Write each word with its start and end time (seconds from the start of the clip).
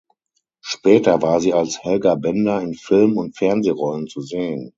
Später 0.61 1.21
war 1.21 1.39
sie 1.39 1.53
als 1.53 1.83
"Helga 1.83 2.15
Bender" 2.15 2.59
in 2.59 2.73
Film- 2.73 3.17
und 3.19 3.37
Fernsehrollen 3.37 4.07
zu 4.07 4.19
sehen. 4.21 4.69